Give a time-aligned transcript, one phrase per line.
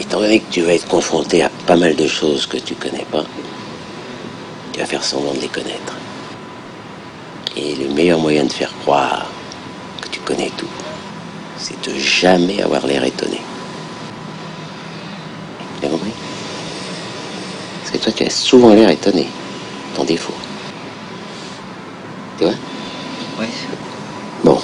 [0.00, 3.04] Étant donné que tu vas être confronté à pas mal de choses que tu connais
[3.12, 3.24] pas,
[4.72, 5.94] tu vas faire semblant de les connaître.
[7.56, 9.26] Et le meilleur moyen de faire croire
[10.00, 10.68] que tu connais tout,
[11.56, 13.40] c'est de jamais avoir l'air étonné.
[15.80, 16.12] Tu as compris?
[17.80, 19.28] Parce que toi, tu as souvent l'air étonné,
[19.94, 20.34] ton défaut.
[22.38, 22.54] Tu vois
[23.38, 23.46] Oui.
[24.42, 24.60] Bon,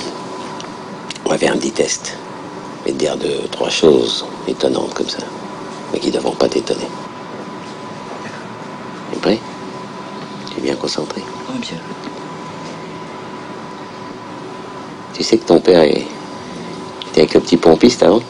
[1.24, 2.18] on va faire un petit test.
[2.80, 5.18] Je vais te dire deux, trois choses étonnantes comme ça,
[5.92, 6.88] mais qui ne devront pas t'étonner.
[9.10, 9.38] Tu es prêt?
[10.50, 11.22] Tu es bien concentré?
[11.48, 11.76] Oui, monsieur.
[15.14, 16.06] Tu sais que ton père est...
[17.10, 18.20] était avec le petit pompiste avant?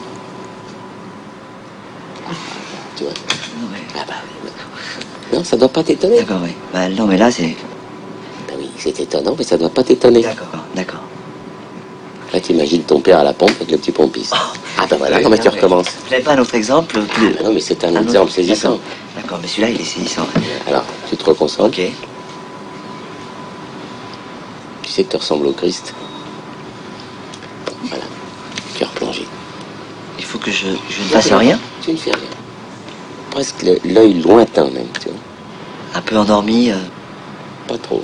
[2.95, 3.13] Tu vois?
[3.13, 3.79] Non, mais...
[3.95, 4.49] Ah bah oui.
[5.33, 6.17] Non, ça doit pas t'étonner.
[6.17, 6.51] D'accord, oui.
[6.73, 7.55] Bah, non, mais là, c'est...
[8.47, 10.21] Bah oui, c'est étonnant, mais ça doit pas t'étonner.
[10.21, 11.01] D'accord, d'accord.
[12.33, 14.33] Là, t'imagines ton père à la pompe avec le petit pompiste.
[14.35, 14.51] Ah
[14.91, 17.35] bah voilà, Oui, comment tu recommences Vous n'avez pas un autre exemple plus...
[17.39, 18.79] Ah Non, mais c'est un Un exemple autre saisissant.
[19.15, 20.27] D'accord, mais celui-là, il est saisissant.
[20.67, 21.79] Alors, tu te reconcentres.
[21.79, 21.91] Ok.
[24.83, 25.93] Tu sais que tu ressembles au Christ.
[27.85, 28.03] Voilà.
[28.77, 29.25] Tu replongé.
[30.19, 32.29] Il faut que je, je ne fasse rien Tu ne fais rien.
[33.31, 35.17] Presque l'œil lointain même, tu vois.
[35.95, 36.75] Un peu endormi euh,
[37.67, 38.03] Pas trop.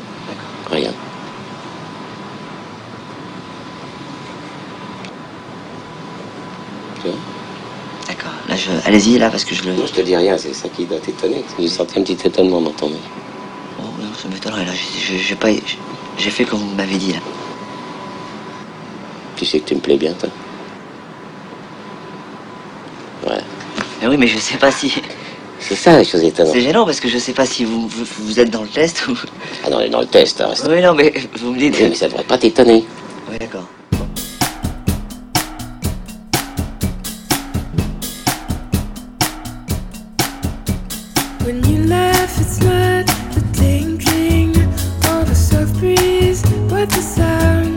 [0.71, 0.91] Rien.
[7.01, 7.17] Tu vois
[8.07, 8.31] D'accord.
[8.47, 8.87] Là, je...
[8.87, 9.73] Allez-y, là, parce que je le...
[9.73, 11.43] Non, je te dis rien, c'est ça qui doit t'étonner.
[11.59, 12.91] J'ai senti un petit étonnement dans ton.
[13.79, 14.71] Oh, non, ça m'étonnerait, là.
[14.73, 15.49] J'ai- pas...
[16.17, 17.19] J'ai fait comme vous m'avez dit, là.
[19.35, 20.29] Tu sais que tu me plais bien, toi
[23.23, 23.41] Voilà.
[24.01, 24.93] Mais oui, mais je sais pas si...
[25.59, 26.53] C'est ça la chose étonnante.
[26.53, 29.07] C'est gênant, parce que je sais pas si vous, vous, vous êtes dans le test
[29.07, 29.17] ou...
[29.65, 31.75] Ah non, on est dans le test, hein, reste- Oui, non, mais vous me dites...
[31.79, 32.85] Oui, mais ça devrait pas t'étonner.
[33.29, 33.65] Oui, d'accord.
[43.33, 44.49] The tinkling
[45.09, 47.76] or the soft breeze, but the sound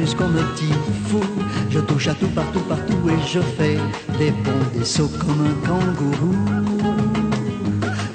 [0.00, 0.72] m'amuse comme un petit
[1.08, 1.20] fou.
[1.70, 3.78] Je touche à tout, partout, partout et je fais
[4.18, 6.34] des bons des sauts comme un kangourou.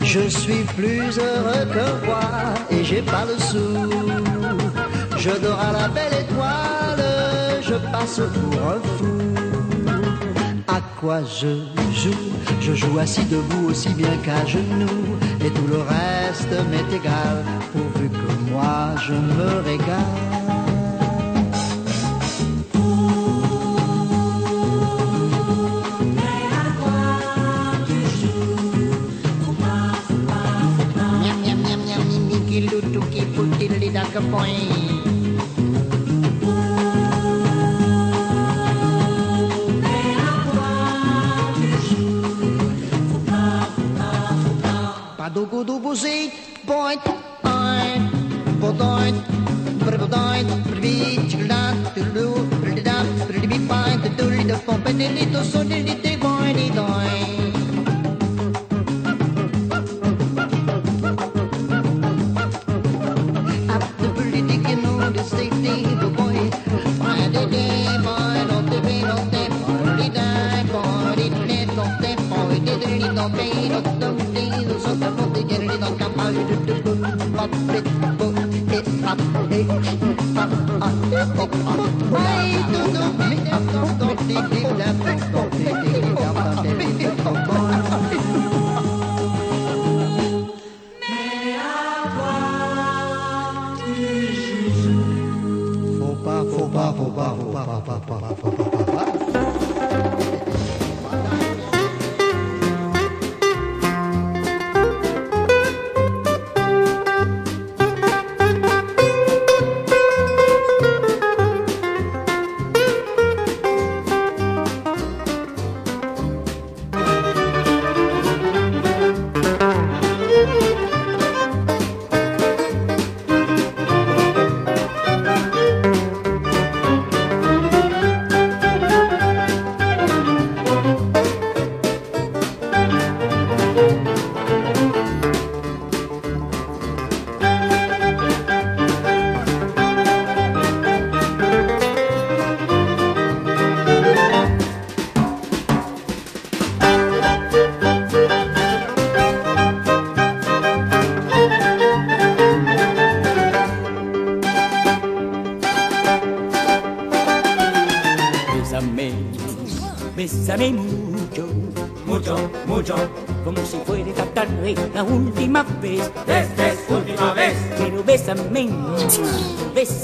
[0.02, 2.22] Je suis plus heureux qu'un roi
[2.72, 3.90] et j'ai pas le sou.
[5.18, 7.06] Je dors à la belle étoile,
[7.62, 9.18] je passe pour un fou.
[10.68, 11.48] À quoi je
[11.94, 12.32] joue?
[12.62, 15.18] Je joue assis debout aussi bien qu'à genoux.
[15.44, 20.45] Et tout le reste m'est égal, pourvu que moi je me régale.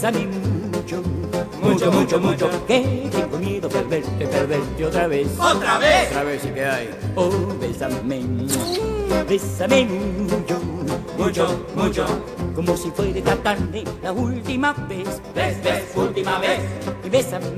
[0.02, 1.04] Mucho.
[1.62, 5.28] Mucho, mucho, mucho, que tengo miedo de perderte, perderte otra vez.
[5.40, 6.10] ¿Otra vez?
[6.10, 6.90] Otra vez sí que hay.
[7.16, 8.24] Oh, bésame,
[9.30, 10.60] bésame mucho.
[11.18, 12.06] Mucho, mucho,
[12.56, 15.22] como si fuera tarde la última vez.
[15.36, 16.62] Ves, ves, última vez.
[17.06, 17.52] Y bésame,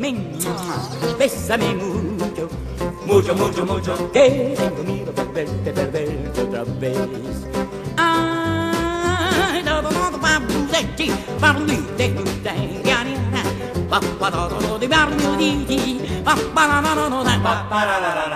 [1.18, 2.50] bésame mucho.
[3.06, 5.03] Mucho, mucho, mucho, que tengo miedo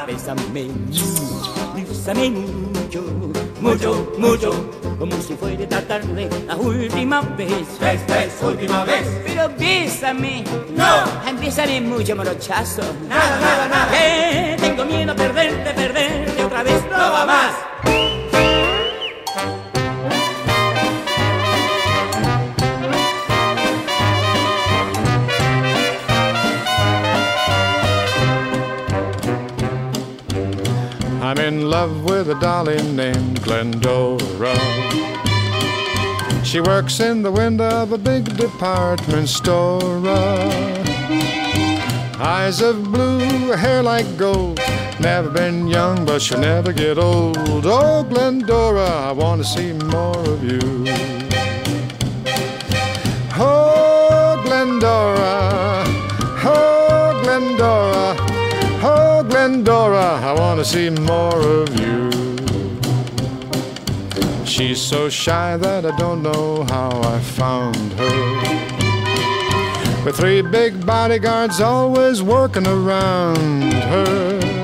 [0.05, 0.67] Bésame,
[1.75, 3.01] bésame mucho,
[3.61, 4.51] mucho, mucho,
[4.99, 7.67] como si fuera esta tarde la última vez.
[7.79, 9.07] Ves, ves, última vez.
[9.25, 10.43] Pero bésame,
[10.75, 12.81] no, bésame mucho, morochazo.
[13.07, 13.91] Nada, nada, nada.
[13.91, 16.83] Que tengo miedo a perderte, perderte otra vez.
[16.91, 17.66] No va más.
[32.39, 34.56] Dolly named Glendora.
[36.43, 40.02] She works in the window of a big department store.
[42.19, 44.60] Eyes of blue, hair like gold.
[45.00, 47.38] Never been young, but she'll never get old.
[47.65, 50.86] Oh, Glendora, I want to see more of you.
[53.39, 55.84] Oh, Glendora,
[56.43, 58.15] oh, Glendora,
[58.84, 61.87] oh, Glendora, I want to see more of you.
[64.58, 68.17] She's so shy that I don't know how I found her.
[70.04, 74.58] With three big bodyguards always working around her.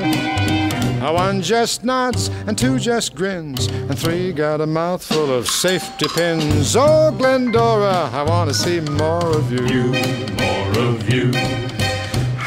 [1.34, 6.76] One just nods and two just grins, and three got a mouthful of safety pins.
[6.76, 9.94] Oh, Glendora, I want to see more of you.
[10.38, 11.32] more of you.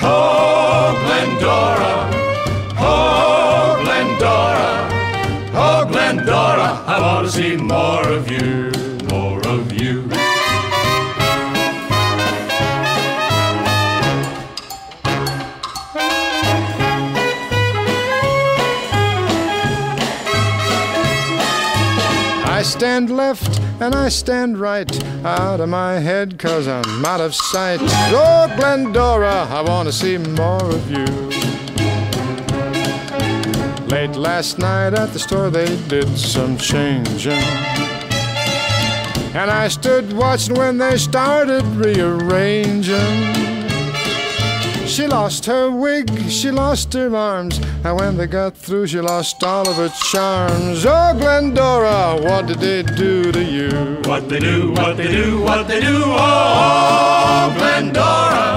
[0.02, 2.10] Oh, Glendora,
[2.78, 3.45] oh,
[6.96, 8.72] I want to see more of you,
[9.10, 10.08] more of you.
[22.46, 24.90] I stand left and I stand right
[25.22, 27.80] out of my head cause I'm out of sight.
[27.82, 31.35] Oh, Glendora, I want to see more of you.
[33.88, 37.32] Late last night at the store they did some changing.
[39.34, 43.46] And I stood watching when they started rearranging.
[44.86, 49.42] She lost her wig, she lost her arms, and when they got through, she lost
[49.44, 50.86] all of her charms.
[50.86, 54.00] Oh, Glendora, what did they do to you?
[54.04, 58.56] What they do, what they do, what they do, oh, Glendora,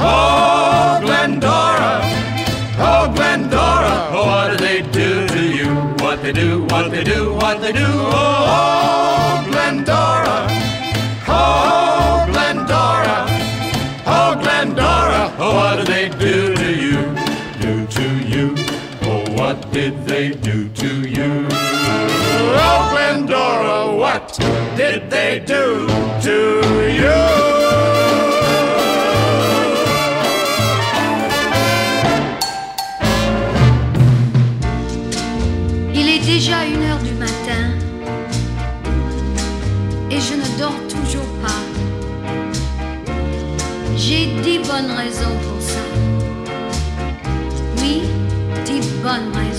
[0.00, 2.11] oh, Glendora, oh, Glendora,
[4.14, 5.74] oh, what did they do to you?
[6.04, 10.46] What they do, what they do, what they do, oh, Glendora,
[11.28, 13.26] oh, Glendora.
[14.04, 16.98] Oh, Glendora, oh, what did they do to you?
[17.60, 18.54] Do to you?
[19.02, 21.46] Oh, what did they do to you?
[21.50, 24.38] Oh, Glendora, what
[24.76, 25.86] did they do
[26.22, 26.36] to
[26.92, 27.51] you?
[49.12, 49.51] Dix bonnes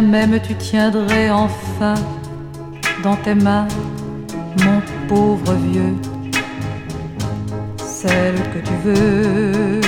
[0.00, 1.94] même tu tiendrais enfin
[3.02, 3.68] dans tes mains,
[4.64, 5.94] mon pauvre vieux,
[7.78, 9.80] celle que tu veux.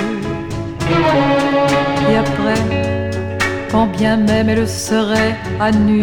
[2.10, 3.10] Et après,
[3.70, 6.02] quand bien même elle serait à nu,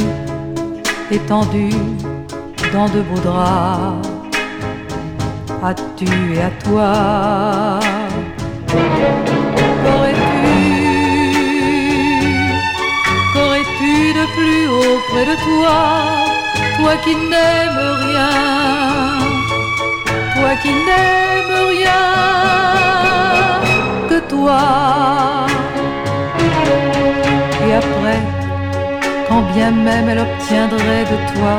[1.11, 1.75] étendue
[2.73, 4.07] dans de beaux draps,
[5.63, 7.79] à tu et à toi?
[14.77, 15.77] Auprès de toi
[16.79, 18.33] Toi qui n'aimes rien
[20.35, 22.03] Toi qui n'aimes rien
[24.09, 24.61] que toi
[27.67, 28.21] Et après,
[29.27, 31.55] quand bien même elle obtiendrait de toi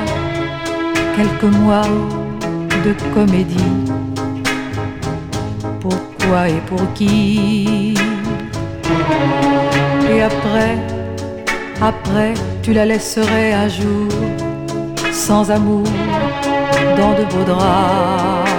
[1.16, 1.90] quelques mois
[2.84, 3.74] de comédie.
[5.80, 7.94] Pourquoi et pour qui?
[10.10, 10.78] Et après,
[11.80, 12.34] après,
[12.68, 14.08] tu la laisserais un jour
[15.10, 15.86] sans amour
[16.98, 18.50] dans de beaux draps,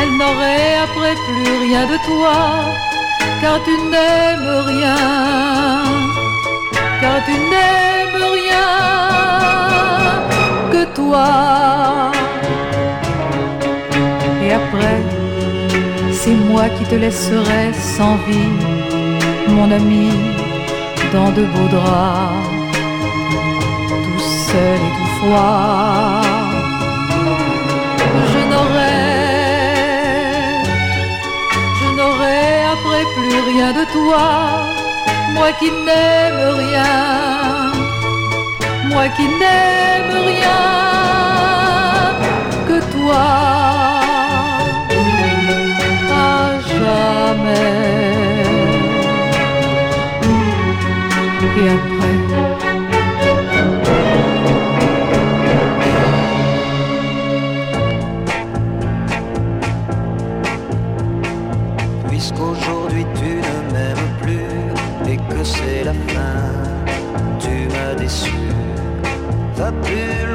[0.00, 2.36] elle n'aurait après plus rien de toi
[3.40, 4.98] car tu n'aimes rien,
[7.00, 8.68] car tu n'aimes rien
[10.72, 11.54] que toi.
[14.60, 15.00] Après,
[16.12, 18.54] c'est moi qui te laisserai sans vie,
[19.48, 20.10] mon ami,
[21.12, 22.48] dans de beaux draps,
[24.04, 26.22] tout seul et tout froid.
[28.32, 29.04] Je n'aurai
[33.16, 34.26] plus rien de toi,
[35.34, 37.72] moi qui n'aime rien,
[38.90, 40.62] moi qui n'aime rien
[42.68, 43.26] que toi,
[47.44, 48.44] jamais.
[51.56, 52.14] Et après.
[62.08, 66.50] Puisqu'aujourd'hui tu ne m'aimes plus et que c'est la fin,
[67.38, 68.32] tu m'as déçu.
[69.56, 70.33] Va plus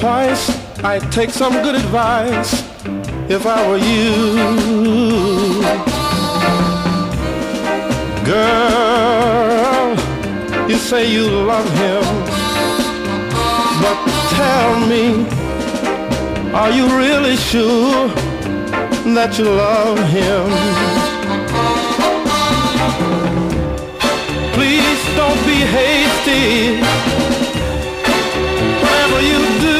[0.00, 0.50] twice.
[0.84, 2.62] I'd take some good advice
[3.30, 5.62] if I were you.
[8.24, 9.94] Girl,
[10.68, 12.04] you say you love him,
[13.82, 13.98] but
[14.36, 15.26] tell me,
[16.52, 18.08] are you really sure
[19.14, 20.44] that you love him?
[24.54, 26.80] Please don't be hasty.
[28.82, 29.73] Whatever you do.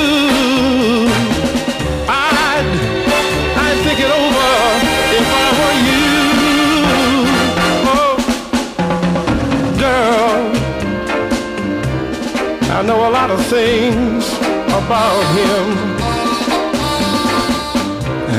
[12.86, 14.28] know a lot of things
[14.68, 15.64] about him.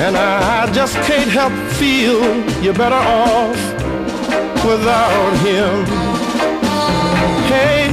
[0.05, 2.21] And I just can't help feel
[2.61, 3.57] you're better off
[4.63, 5.85] without him.
[7.47, 7.84] Hey,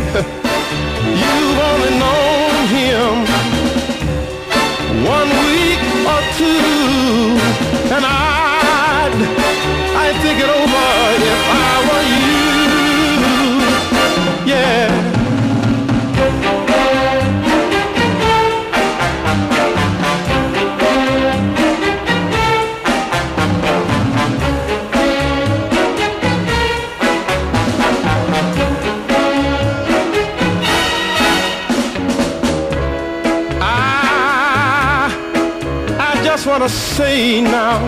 [36.53, 37.79] What to say now.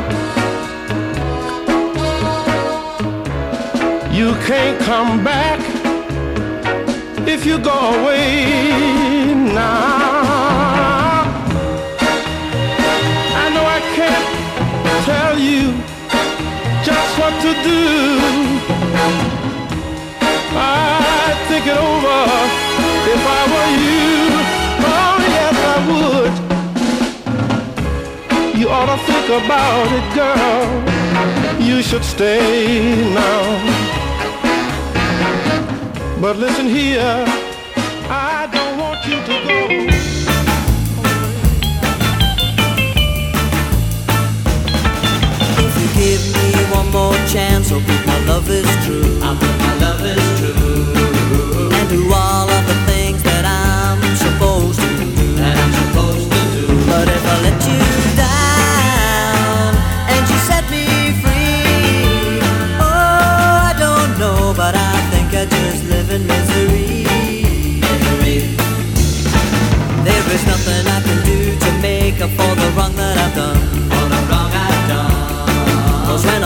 [4.10, 5.60] You can't come back
[7.28, 11.24] if you go away now.
[13.42, 14.28] I know I can't
[15.04, 15.74] tell you
[16.86, 18.13] just what to do.
[29.26, 31.60] think about it, girl.
[31.60, 33.42] You should stay now.
[36.20, 37.24] But listen here,
[38.08, 39.58] I don't want you to go.
[45.66, 49.13] If you give me one more chance, I'll my love is true.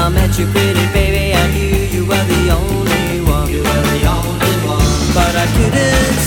[0.08, 3.46] I met you, pretty baby, I knew you were the only one.
[3.50, 5.12] You were the only one.
[5.12, 6.17] But I couldn't.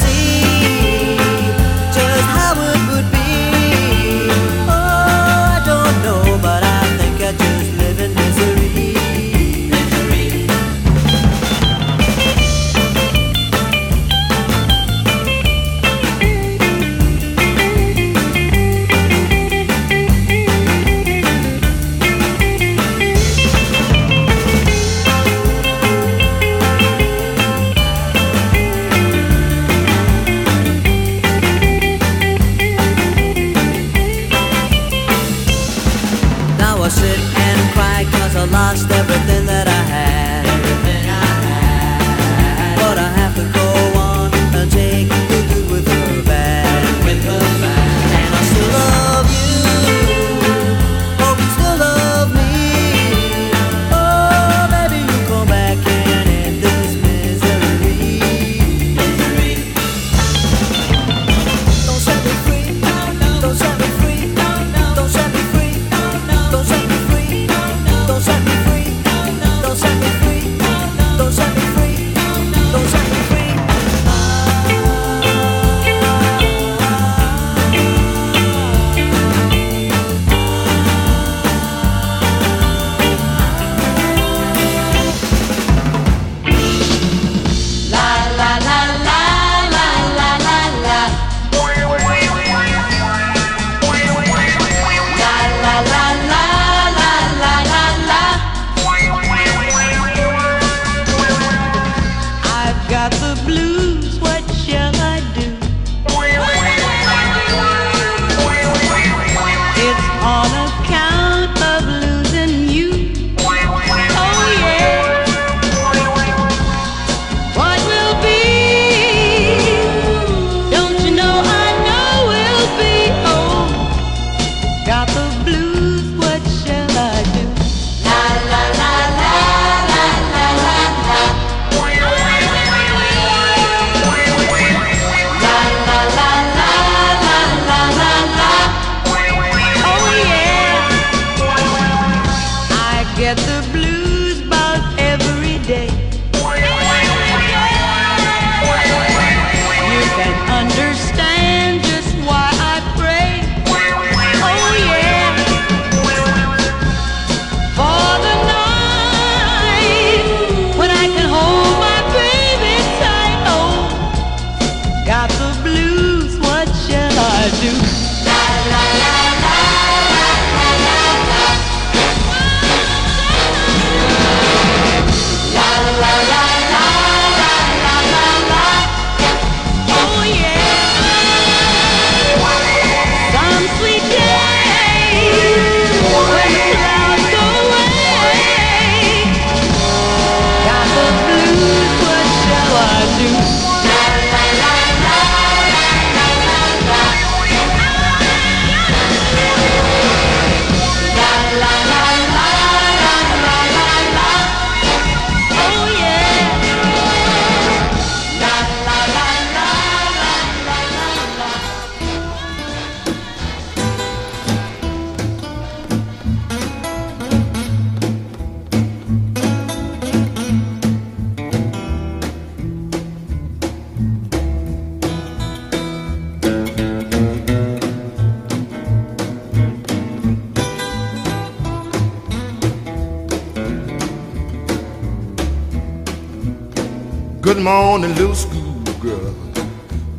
[238.02, 239.36] Morning, little schoolgirl.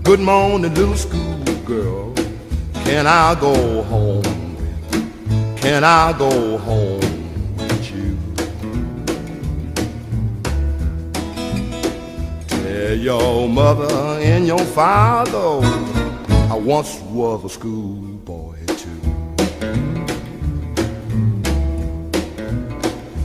[0.04, 2.14] Good morning, little schoolgirl.
[2.84, 4.22] Can I go home?
[5.56, 7.00] Can I go home
[7.56, 8.16] with you?
[12.46, 15.66] Tell your mother and your father
[16.52, 19.00] I once was a schoolboy too.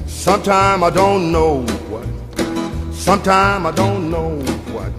[0.07, 1.63] Sometime I don't know
[3.07, 3.15] what.
[3.15, 4.39] Sometime I don't know
[4.73, 4.91] what.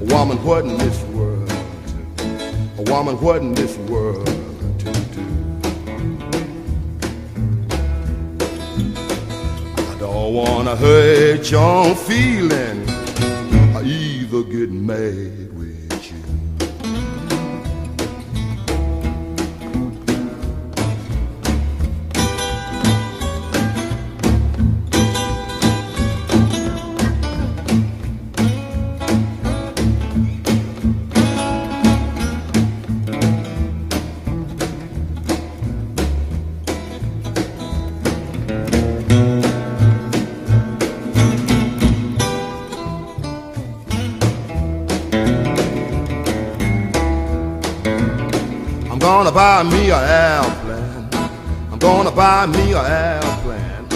[0.00, 1.50] A woman, what in this world?
[2.78, 5.26] A woman, what in this world to do?
[9.76, 12.88] I don't wanna hurt your feeling.
[13.76, 15.51] I either get mad
[49.24, 51.08] gonna buy me a airplane.
[51.70, 53.86] I'm gonna buy me a airplane.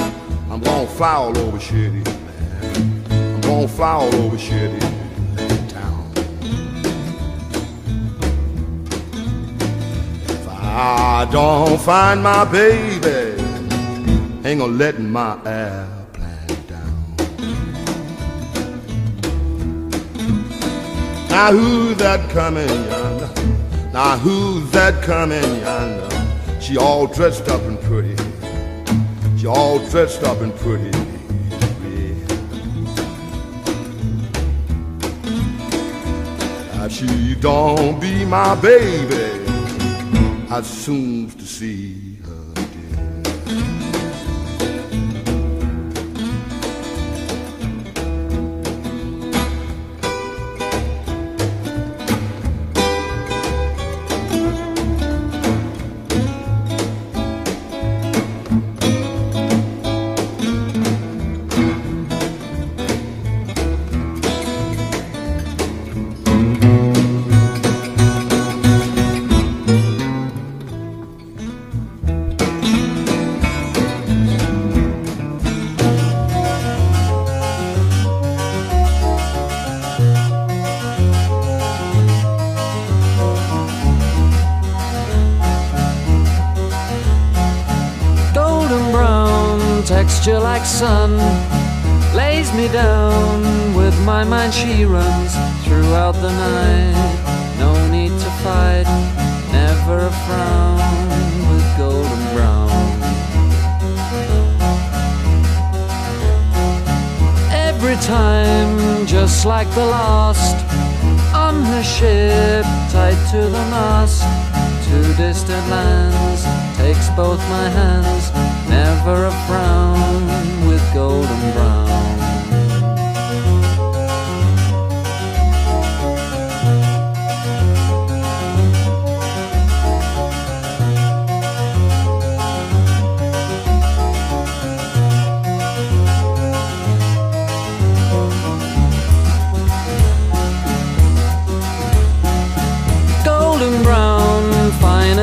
[0.48, 3.08] I'm gonna fly all over shitty land.
[3.10, 4.78] I'm gonna fly all over shitty
[5.68, 6.12] town.
[10.28, 13.42] If I don't find my baby,
[14.44, 17.16] ain't gonna let my airplane down.
[21.30, 23.35] Now who's that coming yonder?
[23.96, 26.60] Now who's that coming yonder?
[26.60, 28.14] She all dressed up and pretty.
[29.38, 30.90] She all dressed up and pretty.
[36.74, 39.48] If she don't be my baby,
[40.50, 42.05] I soon to see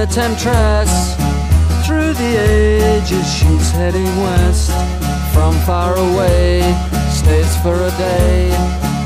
[0.03, 1.15] a temptress.
[1.85, 4.71] Through the ages she's heading west.
[5.33, 6.61] From far away
[7.09, 8.49] stays for a day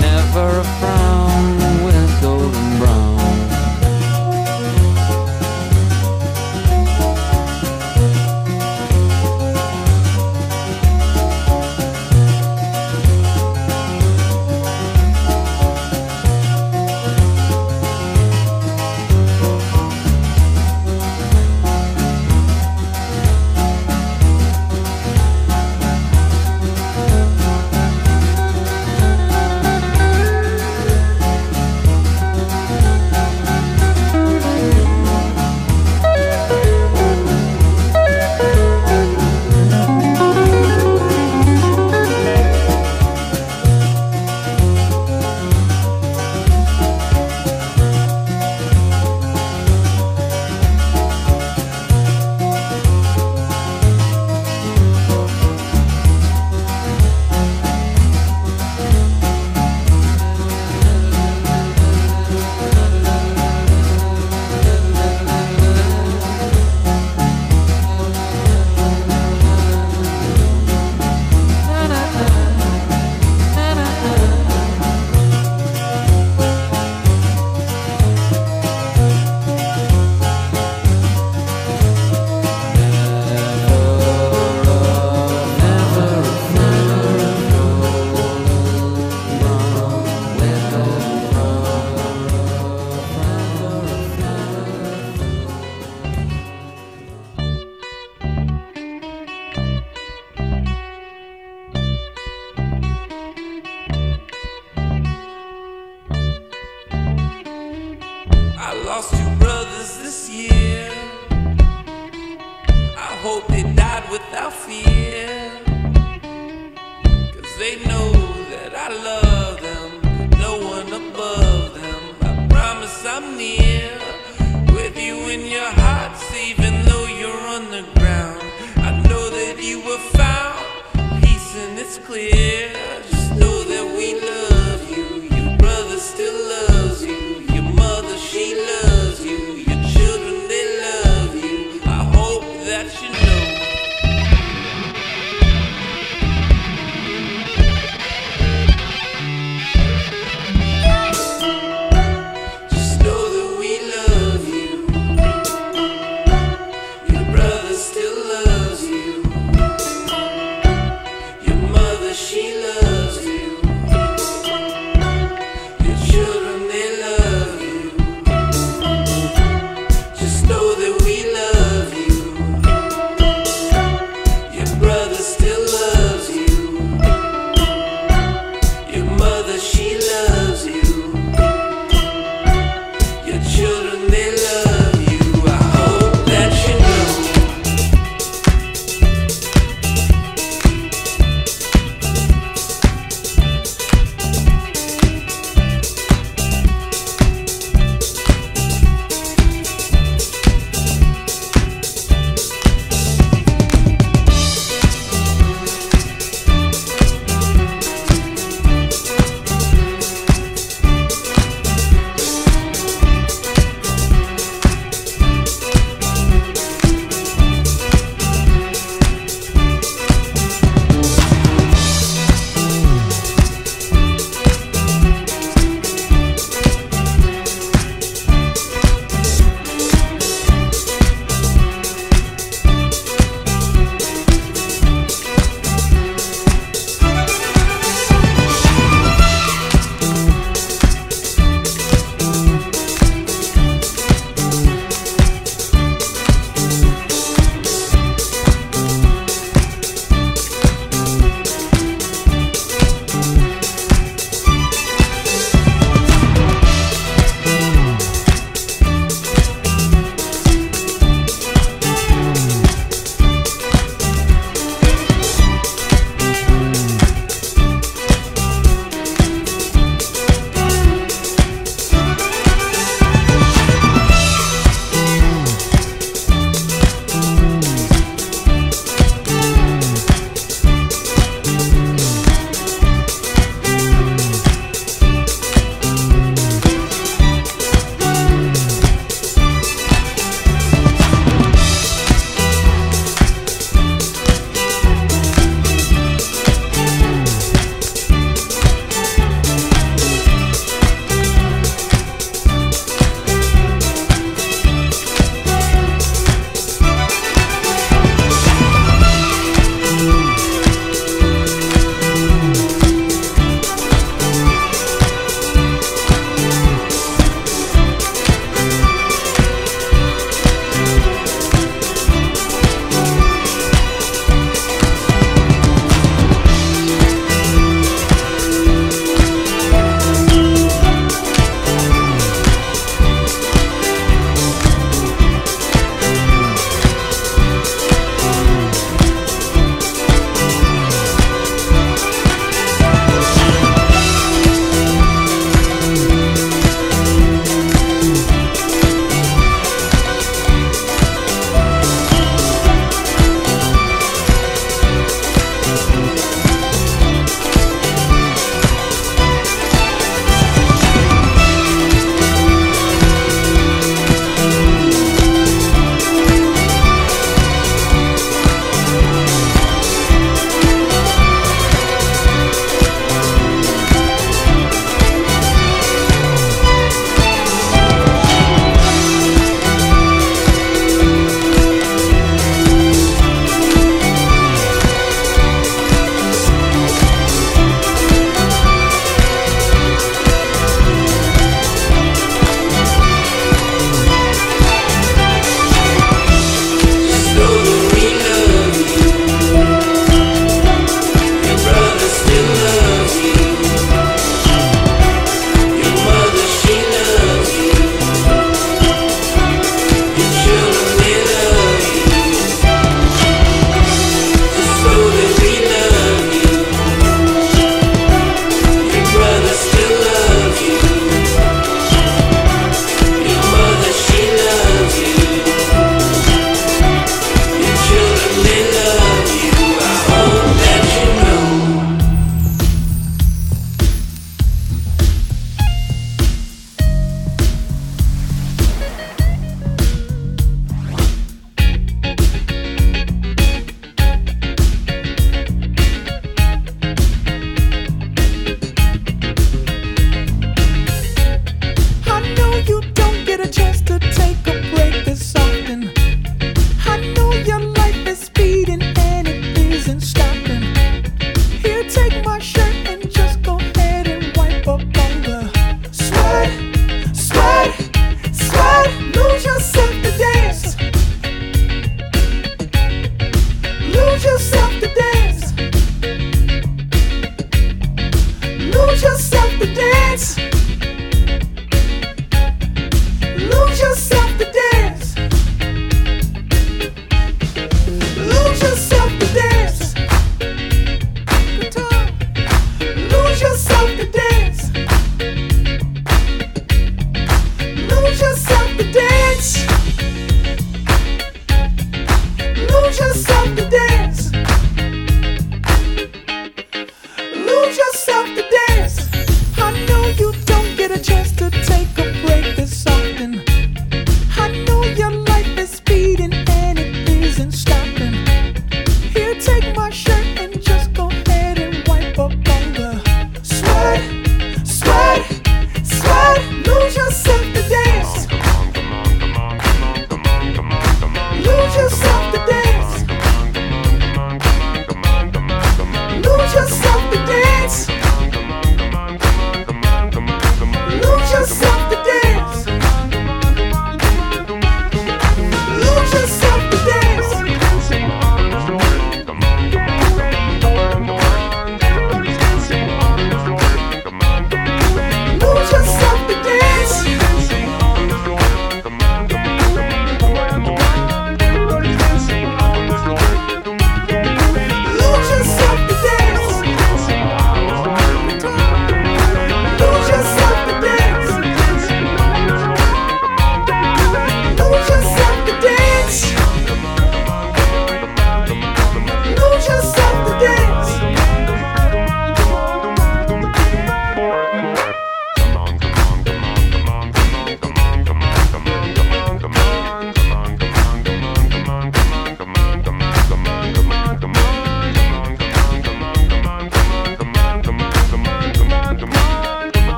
[0.00, 1.57] never a frown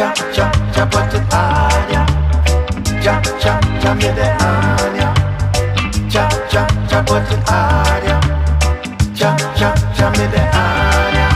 [0.00, 2.06] Cha cha cha pati anya.
[3.04, 5.08] Cha cha cha mede anya.
[6.12, 8.16] Cha cha cha pati anya.
[9.14, 11.26] Cha cha cha mede anya.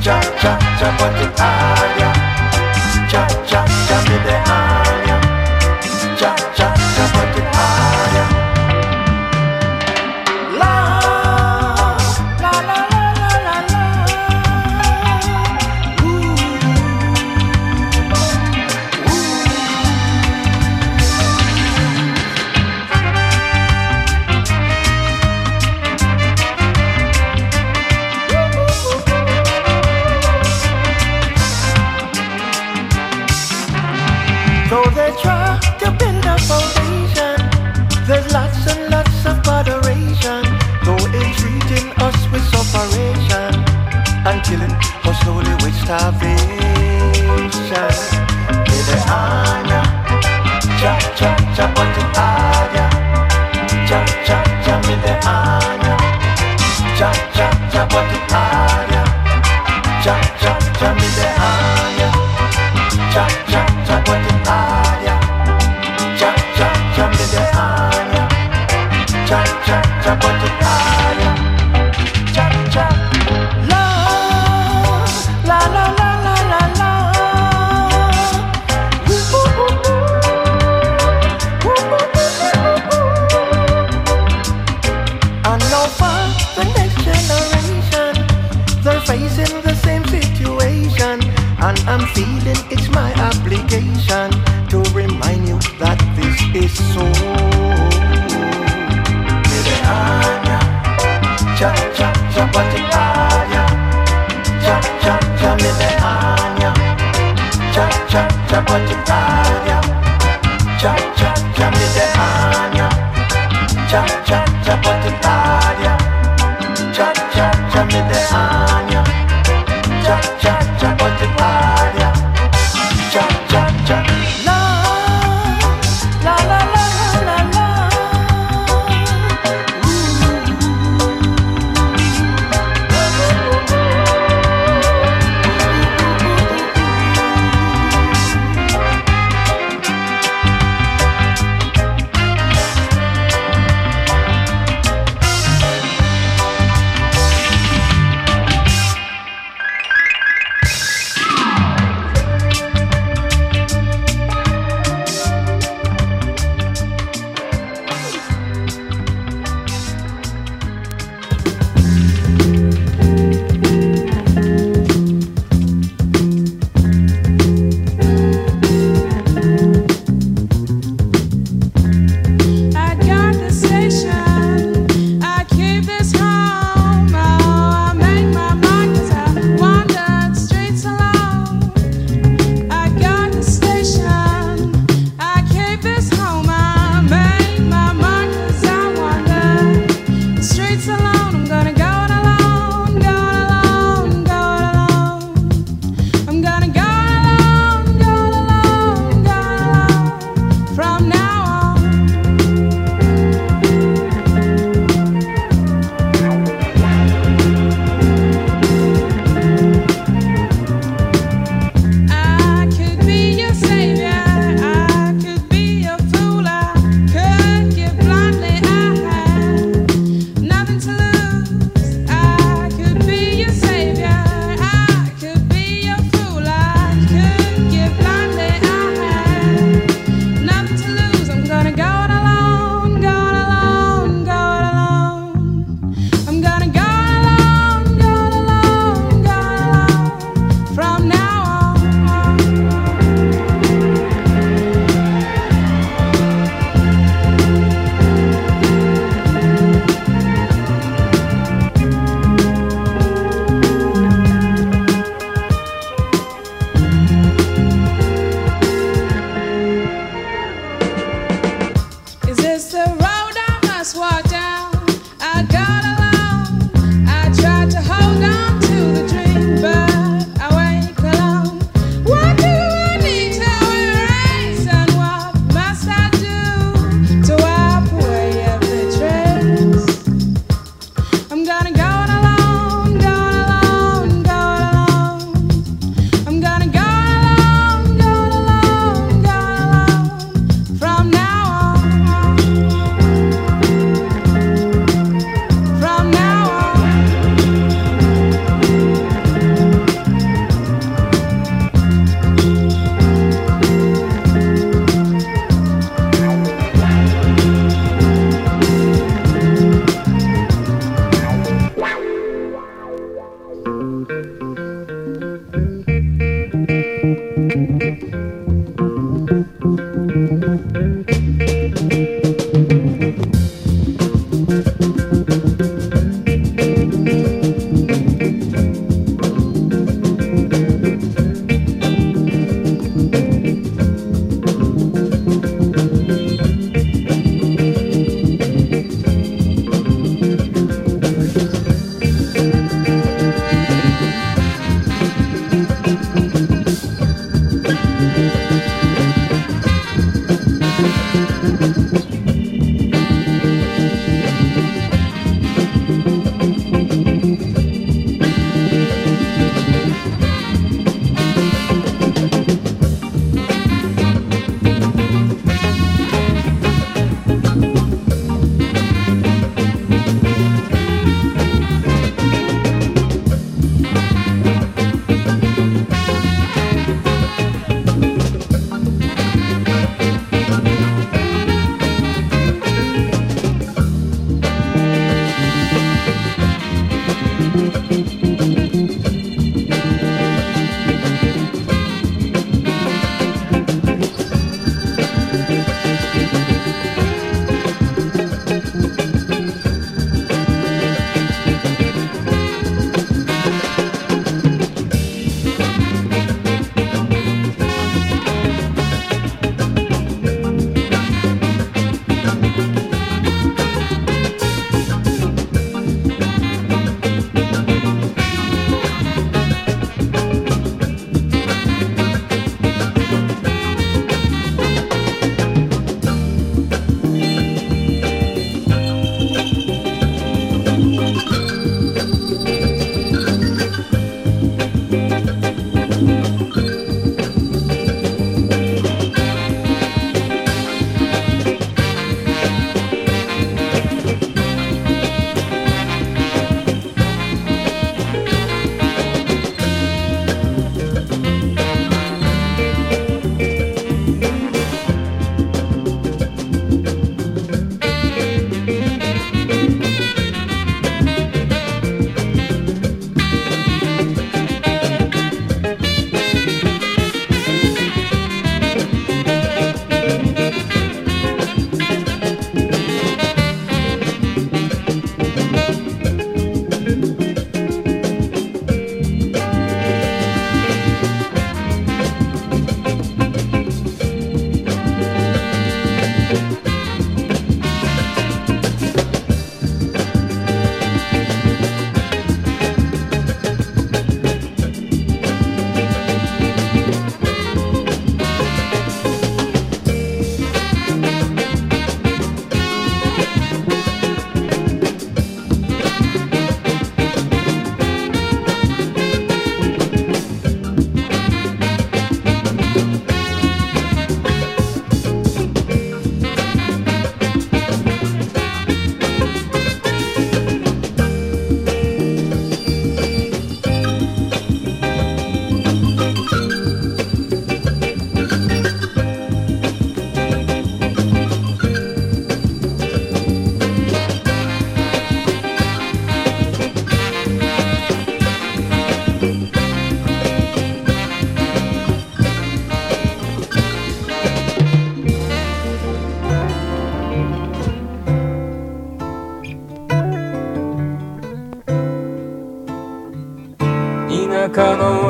[0.00, 2.08] Cha cha cha pati anya.
[3.10, 4.75] Cha cha cha mede anya.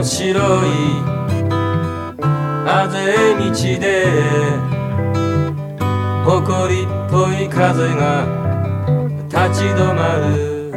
[0.02, 0.68] 白い。
[2.68, 3.44] あぜ道
[3.81, 3.85] で
[6.24, 8.27] 埃っぽい風が
[9.28, 10.74] 立ち止まる？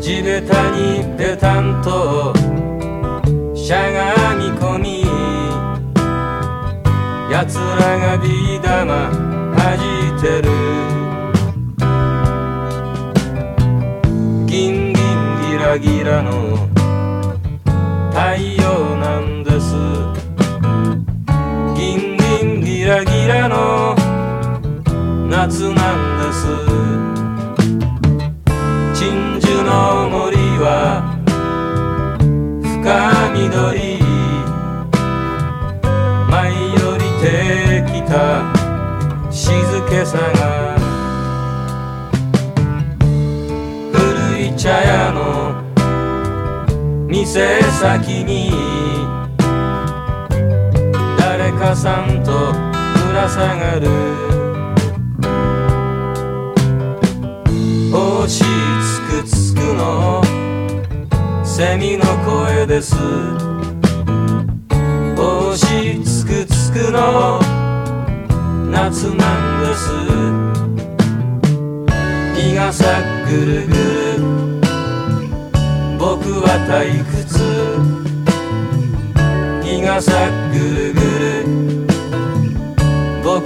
[0.00, 2.32] 地べたにペタンと
[3.54, 5.04] しゃがみ込み
[7.30, 9.10] 奴らがビー玉
[9.56, 10.48] 弾いてる。
[14.46, 15.02] ギンギン
[15.50, 16.30] ギラギラの
[23.48, 23.94] の
[25.28, 26.46] 夏なんです。
[28.94, 30.64] 鎮守の森は
[32.62, 32.68] 深
[33.34, 33.98] 緑。
[36.30, 37.26] 舞い降りて
[37.90, 38.12] きた
[39.30, 39.48] 静
[39.88, 40.76] けさが。
[43.92, 43.96] 古
[44.42, 45.18] い茶屋の
[47.08, 48.52] 店先に。
[51.18, 52.77] 誰かさんと
[53.18, 53.88] ら下がる。
[57.90, 60.22] 星つくつくの。
[61.44, 62.94] セミの声です。
[65.16, 67.40] 星つくつくの。
[68.70, 69.24] 夏な
[69.58, 69.90] んです。
[72.40, 72.84] 日がさ
[73.28, 73.80] ぐるぐる。
[75.98, 77.26] 僕は退屈。
[79.64, 80.12] 日がさ
[80.52, 81.07] ぐるぐる。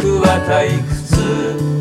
[0.02, 1.71] 僕は退屈。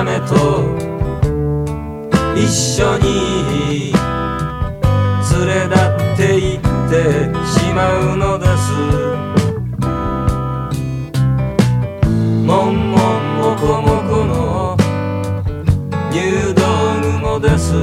[0.00, 0.34] 雨と
[2.34, 3.92] 一緒に
[5.30, 6.58] 連れ立っていっ
[6.88, 6.96] て
[7.46, 7.78] しま
[8.14, 8.72] うのです。
[12.46, 14.74] もんもんもこもこの
[16.10, 16.62] 入道
[17.02, 17.74] 雲です。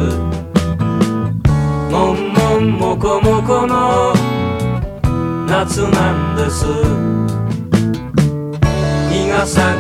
[1.92, 4.16] もんもんもこもこの
[5.48, 6.66] 夏なんです。
[9.12, 9.77] 日がさ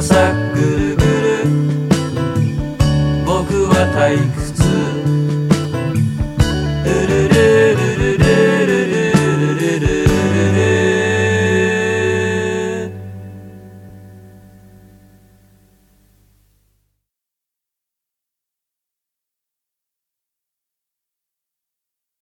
[0.00, 0.39] closer